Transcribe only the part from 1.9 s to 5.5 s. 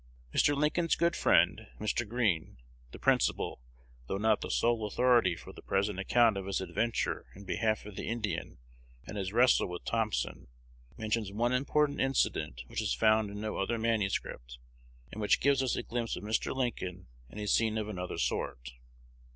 Green, the principal, though not the sole authority